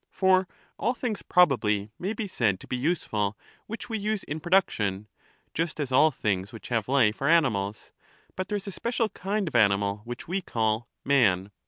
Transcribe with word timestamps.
For 0.09 0.47
all 0.79 0.95
things 0.95 1.21
probably 1.21 1.91
may 1.99 2.13
be 2.13 2.27
said 2.27 2.59
to 2.61 2.67
be 2.67 2.75
useful 2.75 3.37
which 3.67 3.87
we 3.87 3.99
use 3.99 4.23
in 4.23 4.39
production, 4.39 5.07
just 5.53 5.79
as 5.79 5.91
all 5.91 6.09
things 6.09 6.51
which 6.51 6.69
have 6.69 6.87
life 6.89 7.21
are 7.21 7.27
animals, 7.27 7.91
but 8.35 8.47
there 8.47 8.55
is 8.57 8.65
a 8.65 8.71
special 8.71 9.09
kind 9.09 9.47
of 9.47 9.53
animal 9.55 9.97
which 10.03 10.27
we 10.27 10.41
call' 10.41 10.87
man.' 11.05 11.51